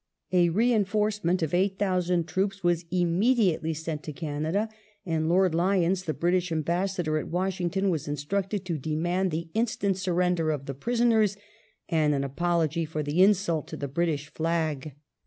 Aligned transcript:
A 0.31 0.49
reinforce 0.49 1.23
ment 1.23 1.43
of 1.43 1.53
8,000 1.53 2.27
troops 2.27 2.63
was 2.63 2.85
immediately 2.89 3.71
sent 3.75 4.01
to 4.01 4.11
Canada, 4.11 4.67
and 5.05 5.29
Lord 5.29 5.53
Lyons, 5.53 6.05
the 6.05 6.13
British 6.15 6.51
Ambassador 6.51 7.19
at 7.19 7.27
Washington, 7.27 7.87
was 7.91 8.07
instructed 8.07 8.65
to 8.65 8.79
demand 8.79 9.29
the 9.29 9.49
instant 9.53 9.97
surrender 9.97 10.49
of 10.49 10.65
the 10.65 10.73
prisoners, 10.73 11.37
and 11.87 12.15
an 12.15 12.23
apology 12.23 12.83
for 12.83 13.03
the 13.03 13.21
insult 13.21 13.67
to 13.67 13.77
the 13.77 13.87
British 13.87 14.29
flag. 14.33 14.93